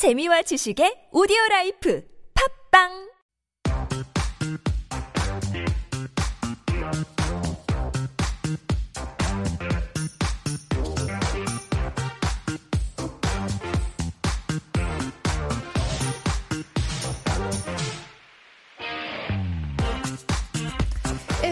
[0.00, 2.00] 재미와 지식의 오디오 라이프.
[2.32, 3.09] 팝빵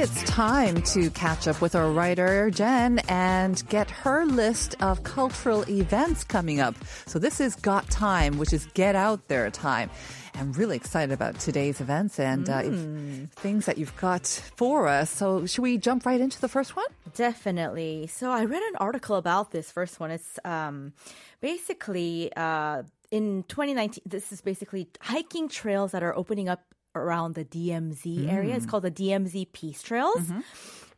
[0.00, 5.68] It's time to catch up with our writer, Jen, and get her list of cultural
[5.68, 6.76] events coming up.
[7.06, 9.90] So this is Got Time, which is Get Out There time.
[10.36, 15.10] I'm really excited about today's events and uh, if- things that you've got for us.
[15.10, 16.86] So should we jump right into the first one?
[17.16, 18.06] Definitely.
[18.06, 20.12] So I read an article about this first one.
[20.12, 20.92] It's um,
[21.40, 24.04] basically uh, in 2019.
[24.06, 26.62] This is basically hiking trails that are opening up
[26.94, 28.56] around the DMZ area.
[28.56, 30.30] It's called the DMZ Peace Trails.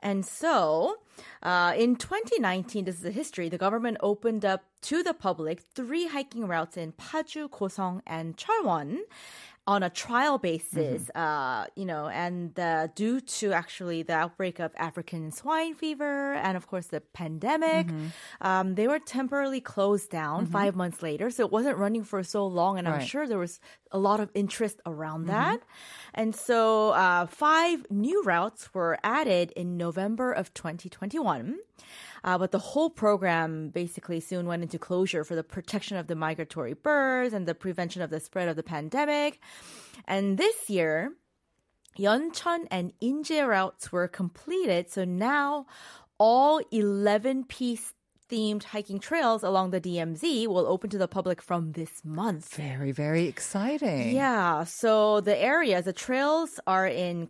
[0.03, 0.97] And so,
[1.43, 3.51] uh, in 2019, this is the history.
[3.51, 9.01] The government opened up to the public three hiking routes in Paju, Kosong, and Charwon
[9.67, 11.11] on a trial basis.
[11.15, 16.57] Uh, you know, and uh, due to actually the outbreak of African swine fever and
[16.57, 17.87] of course the pandemic,
[18.41, 21.31] um, they were temporarily closed down five months later.
[21.31, 23.61] So it wasn't running for so long, and I'm sure there was
[23.93, 25.61] a lot of interest around that.
[26.15, 31.59] And so uh, five new routes were added in November of 2021.
[32.25, 36.15] Uh, but the whole program basically soon went into closure for the protection of the
[36.15, 39.41] migratory birds and the prevention of the spread of the pandemic.
[40.07, 41.13] And this year,
[41.99, 44.91] Yeoncheon and Inje routes were completed.
[44.91, 45.67] So now
[46.19, 47.95] all 11 peace
[48.31, 52.55] themed hiking trails along the DMZ will open to the public from this month.
[52.55, 54.15] Very, very exciting.
[54.15, 57.27] Yeah, so the areas, the trails are in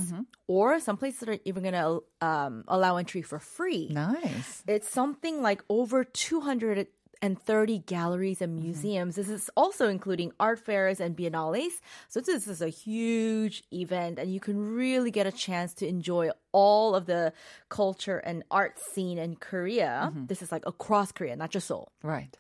[0.48, 3.86] or some places are even going to um, allow entry for free.
[3.88, 4.64] Nice.
[4.66, 6.02] It's something like over
[7.22, 8.64] 230 galleries and mm-hmm.
[8.64, 9.14] museums.
[9.14, 11.70] This is also including art fairs and biennales.
[12.08, 16.30] So this is a huge event and you can really get a chance to enjoy
[16.50, 17.32] all of the
[17.68, 20.10] culture and art scene in Korea.
[20.10, 20.26] Mm-hmm.
[20.26, 21.92] This is like across Korea, not just Seoul.
[22.02, 22.36] Right.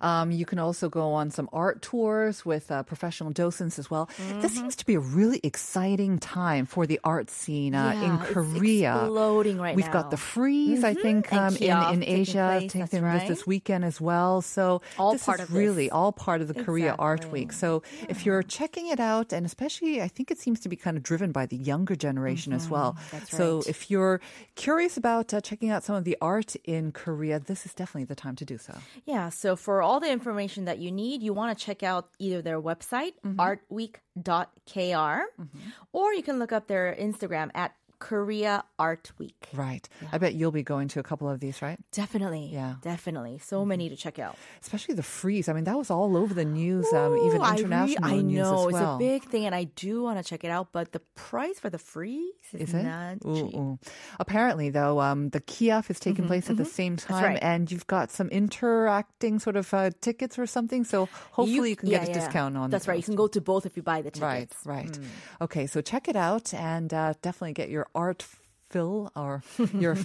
[0.00, 4.08] Um, you can also go on some art tours with uh, professional docents as well.
[4.40, 8.22] This seems to be a really exciting time for the art scene uh, in Yeah,
[8.22, 8.96] it's Korea.
[8.96, 13.02] exploding right We've got the Frieze, I think, um, in, in Asia place, taking place
[13.02, 13.28] right.
[13.28, 14.42] this weekend as well.
[14.42, 15.92] So All this part is of really this.
[15.92, 17.52] all part of the Korea Art Week.
[17.52, 20.96] So if you're checking it out, and especially I think it seems to be kind
[20.96, 22.92] of driven by the younger generation as well.
[22.94, 23.16] Mm-hmm.
[23.16, 23.66] that's So right.
[23.68, 24.20] if you're
[24.54, 28.14] curious about uh, checking out some of the art in Korea, this is definitely the
[28.14, 28.74] time to do so.
[29.04, 32.42] Yeah, so for all the information that you need, you want to check out either
[32.42, 33.40] their website, mm-hmm.
[33.40, 35.58] artweek.kr, mm-hmm.
[35.92, 39.48] or you can look up their Instagram at Korea Art Week.
[39.52, 39.88] Right.
[40.10, 41.78] I bet you'll be going to a couple of these, right?
[41.92, 42.50] Definitely.
[42.52, 42.74] Yeah.
[42.82, 43.38] Definitely.
[43.38, 44.36] So many to check out.
[44.60, 45.48] Especially the Frieze.
[45.48, 48.16] I mean, that was all over the news, um, even Ooh, I re- international I,
[48.22, 48.96] news know as well.
[48.96, 50.72] it's a big thing, and I do want to check it out.
[50.72, 53.54] But the price for the Frieze is, Is not Ooh, cheap.
[53.54, 53.78] ooh.
[54.18, 57.38] Apparently, though, um, the Kiaf is taking place at the same time, right.
[57.42, 60.84] and you've got some interacting sort of uh, tickets or something.
[60.84, 62.18] So hopefully you, can yeah, get a yeah.
[62.18, 62.70] discount on.
[62.70, 62.96] That's right.
[62.96, 64.56] You can go to both if you buy the tickets.
[64.64, 64.98] Right, right.
[65.42, 68.24] Okay, so check it out and uh, definitely get your art
[68.70, 69.42] fill or
[69.74, 69.96] your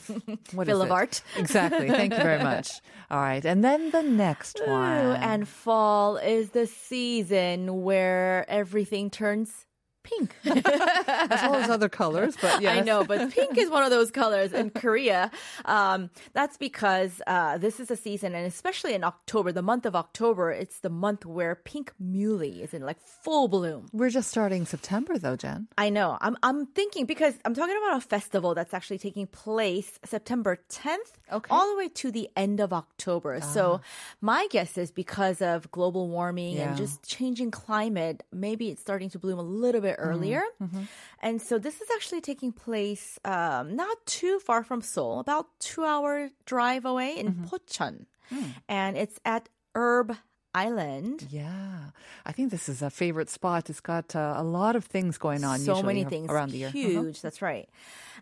[0.54, 0.92] what is Fill of it?
[0.92, 1.22] art.
[1.38, 1.88] Exactly.
[1.90, 2.82] Thank you very much.
[3.12, 5.16] All right, and then the next Ooh, one.
[5.18, 9.66] and fall is the season where everything turns
[10.06, 10.36] pink.
[10.46, 14.12] as well as other colors, but yeah, I know, but pink is one of those
[14.12, 15.32] colors in Korea.
[15.66, 19.96] Um, that's because uh, this is a season, and especially in October, the month of
[19.96, 23.88] October, it's the month where pink muhly is in like full bloom.
[23.92, 25.68] We're just starting September, though, Jen.
[25.78, 26.18] I know.
[26.22, 31.12] I'm I'm thinking because I'm talking about a festival that's actually taking place September 10th
[31.32, 31.48] Okay.
[31.50, 33.42] all the way to the end of October.
[33.42, 33.82] So
[34.22, 36.68] my guess is because of global warming Yeah.
[36.70, 40.10] and just changing climate, maybe it's starting to bloom a little bit Mm-hmm.
[40.10, 40.44] earlier.
[40.62, 40.84] Mm-hmm.
[41.22, 45.84] And so this is actually taking place um, not too far from Seoul, about two
[45.84, 47.46] hour drive away in mm-hmm.
[47.46, 48.54] Pocheon, mm.
[48.68, 50.16] and it's at Herb
[50.56, 51.28] Island.
[51.30, 51.92] Yeah,
[52.26, 53.70] I think this is a favorite spot.
[53.70, 55.60] It's got uh, a lot of things going on.
[55.60, 56.70] so many things around the year.
[56.70, 57.20] huge Uh-huh.
[57.24, 57.68] that's right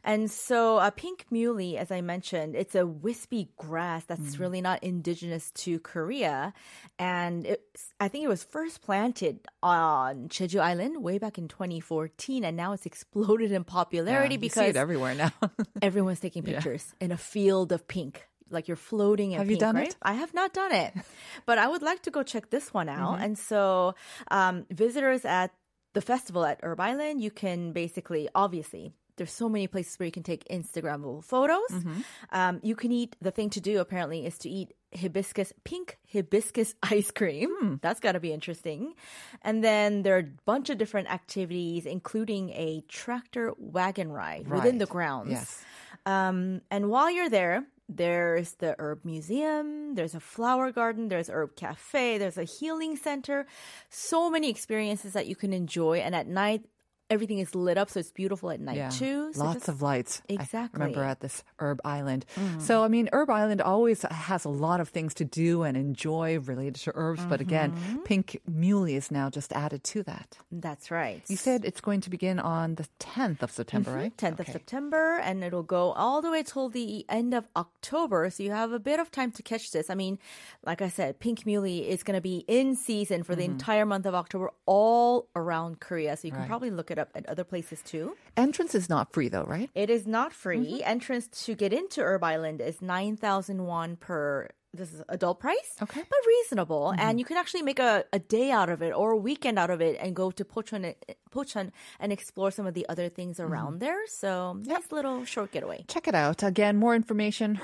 [0.03, 4.39] and so uh, pink muhly as i mentioned it's a wispy grass that's Mm.
[4.39, 6.51] really not indigenous to korea
[6.99, 7.61] and it,
[7.99, 12.73] i think it was first planted on jeju island way back in 2014 and now
[12.73, 15.31] it's exploded in popularity Yeah, you see because it everywhere now.
[15.81, 18.27] everyone's taking pictures in a field of pink.
[18.49, 19.89] Like you're floating in Have you done right?
[19.89, 19.95] it?
[20.01, 20.93] I have not done it,
[21.45, 23.15] but I would like to go check this one out.
[23.15, 23.23] Mm-hmm.
[23.23, 23.95] And so,
[24.29, 25.51] um, visitors at
[25.93, 30.11] the festival at Herb Island, you can basically, obviously, there's so many places where you
[30.11, 31.69] can take Instagrammable photos.
[31.71, 32.01] Mm-hmm.
[32.31, 33.15] Um, you can eat.
[33.21, 37.49] The thing to do apparently is to eat hibiscus, pink hibiscus ice cream.
[37.59, 37.75] Hmm.
[37.81, 38.93] That's got to be interesting.
[39.41, 44.77] And then there are a bunch of different activities, including a tractor wagon ride within
[44.77, 45.31] the grounds.
[45.31, 45.63] Yes.
[46.05, 51.55] Um, and while you're there, there's the herb museum, there's a flower garden, there's herb
[51.55, 53.45] cafe, there's a healing center.
[53.89, 55.99] So many experiences that you can enjoy.
[55.99, 56.63] And at night,
[57.09, 59.31] everything is lit up, so it's beautiful at night Yeah, too.
[59.33, 60.21] So lots just- of lights.
[60.29, 60.79] I Exactly.
[60.79, 62.25] remember at this Herb Island.
[62.35, 62.61] Mm.
[62.61, 66.39] So, I mean, Herb Island always has a lot of things to do and enjoy
[66.39, 67.23] related to herbs.
[67.25, 67.97] But again, Mm-hmm.
[68.03, 70.37] pink muhly is now just added to that.
[70.51, 71.21] That's right.
[71.27, 74.15] You said it's going to begin on the 10th of September, right?
[74.17, 78.29] 10th of September, and it'll go all the way till the end of October.
[78.29, 79.89] So you have a bit of time to catch this.
[79.89, 80.17] I mean,
[80.65, 84.05] like I said, Pink Muhly is going to be in season for the entire month
[84.05, 86.15] of October all around Korea.
[86.17, 86.41] So you can Mm-hmm.
[86.43, 86.47] Right.
[86.49, 88.15] probably look it up at other places too.
[88.37, 89.69] Entrance is not free, though, right?
[89.75, 90.79] It is not free.
[90.79, 90.89] Mm-hmm.
[90.89, 95.77] Entrance to get into Herb Island is 9,000 won per this is adult price.
[95.81, 95.99] Okay.
[96.01, 96.09] Mm-hmm.
[96.09, 96.93] But reasonable.
[96.97, 99.69] And you can actually make a, a day out of it or a weekend out
[99.69, 100.95] of it and go to Pocheon,
[101.32, 101.70] Pocheon
[102.00, 103.52] and explore some of the other things Mm-hmm.
[103.52, 104.06] around there.
[104.08, 105.84] So nice little short getaway.
[105.86, 106.42] Check it out.
[106.42, 107.54] Again, more information,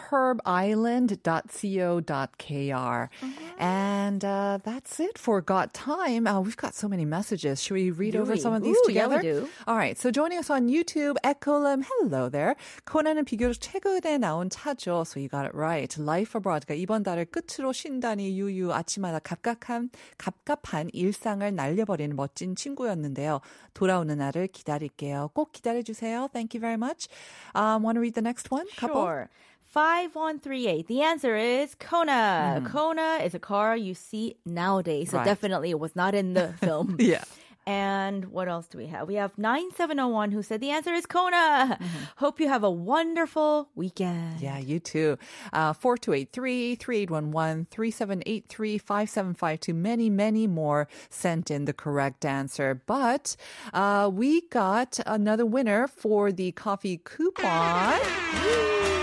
[1.75, 3.09] herbisland.co.kr.
[3.25, 3.63] Mm-hmm.
[3.63, 6.27] And uh, that's it for Got Time.
[6.27, 7.63] Uh, we've got so many messages.
[7.63, 8.41] Should we read Do over we?
[8.41, 9.41] some of these Ooh, yeah, we together?
[9.41, 9.49] do.
[9.67, 9.99] All right.
[9.99, 12.57] So joining us on YouTube, Ecolum, hello there.
[12.87, 15.07] 코난은 비교적 최근에 나온 차죠.
[15.07, 15.97] So you got it right.
[15.99, 23.41] Life Abroad가 이번 달을 끝으로 쉰다니 유유 아침마다 갑갑한, 갑갑한 일상을 날려버리는 멋진 친구였는데요.
[23.75, 25.31] 돌아오는 날을 기다릴게요.
[25.35, 26.29] 꼭 기다려주세요.
[26.33, 27.09] Thank you very much.
[27.55, 28.67] Um, want to read the next one?
[28.77, 29.03] Couple?
[29.03, 29.29] Sure.
[29.75, 30.87] 5138.
[30.87, 32.63] The answer is Kona.
[32.71, 35.11] Kona is a car you see nowadays.
[35.11, 35.25] So Right.
[35.27, 36.97] definitely it was not in the film.
[37.01, 37.25] Yeah.
[37.70, 39.08] And what else do we have?
[39.08, 41.78] We have 9701 who said the answer is Kona.
[42.18, 44.42] Hope you have a wonderful weekend.
[44.42, 45.20] Yeah, you too.
[45.54, 49.74] Uh, 4283, 3811, 3783, 5752.
[49.76, 52.82] Many, many more sent in the correct answer.
[52.88, 53.36] But
[53.72, 58.00] uh, we got another winner for the coffee coupon.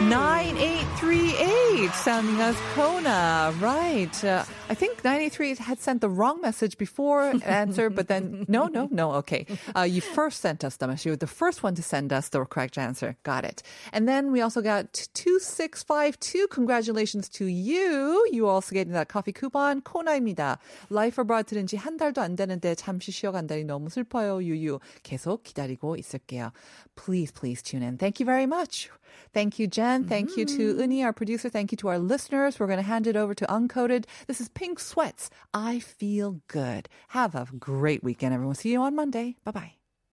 [0.03, 3.55] 9838 sounding as Kona.
[3.61, 4.25] Right.
[4.25, 8.88] Uh, I think 983 had sent the wrong message before answer, but then no, no,
[8.92, 9.14] no.
[9.22, 9.46] Okay.
[9.76, 11.06] Uh, you first sent us the message.
[11.06, 13.16] You were the first one to send us the correct answer.
[13.24, 13.64] Got it.
[13.94, 16.48] And then we also got 2652.
[16.48, 18.26] Congratulations to you.
[18.32, 19.82] You also getting that coffee coupon.
[19.82, 20.58] 코나입니다.
[20.90, 24.44] Life Abroad 들은 지 한 달도 안 되는데 잠시 쉬어간다니 너무 슬퍼요.
[24.44, 24.80] 유유.
[25.04, 26.52] 계속 기다리고 있을게요.
[26.96, 27.98] Please, please tune in.
[27.98, 28.90] Thank you very much.
[29.34, 30.06] Thank you, Jen.
[30.06, 31.50] Thank you to Uni, our producer.
[31.50, 32.60] Thank you to our listeners.
[32.60, 34.06] We're going to hand it over to Uncoded.
[34.28, 35.31] This is Pink Sweats.
[35.55, 36.89] I feel good.
[37.09, 38.57] Have a great weekend, everyone.
[38.57, 39.37] See you on Monday.
[39.45, 39.76] Bye bye.